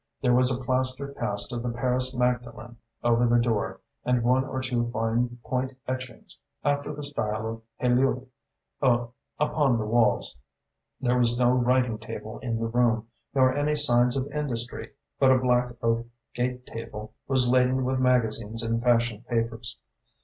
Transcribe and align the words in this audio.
There 0.19 0.33
was 0.33 0.51
a 0.51 0.59
plaster 0.63 1.09
cast 1.09 1.53
of 1.53 1.61
the 1.61 1.69
Paris 1.69 2.11
Magdalene 2.15 2.77
over 3.03 3.27
the 3.27 3.37
door 3.37 3.81
and 4.03 4.23
one 4.23 4.43
or 4.43 4.59
two 4.59 4.89
fine 4.89 5.37
point 5.45 5.77
etchings, 5.87 6.39
after 6.63 6.91
the 6.91 7.03
style 7.03 7.45
of 7.45 7.61
Heillieu, 7.79 8.25
upon 9.37 9.77
the 9.77 9.85
walls. 9.85 10.37
There 10.99 11.19
was 11.19 11.37
no 11.37 11.51
writing 11.51 11.99
table 11.99 12.39
in 12.39 12.57
the 12.57 12.65
room, 12.65 13.09
nor 13.35 13.53
any 13.53 13.75
signs 13.75 14.17
of 14.17 14.27
industry, 14.31 14.91
but 15.19 15.31
a 15.31 15.37
black 15.37 15.71
oak 15.83 16.07
gate 16.33 16.65
table 16.65 17.13
was 17.27 17.47
laden 17.47 17.85
with 17.85 17.99
magazines 17.99 18.63
and 18.63 18.81
fashion 18.81 19.23
papers. 19.29 19.77